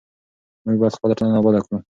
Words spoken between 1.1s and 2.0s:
ټولنه اباده کړو.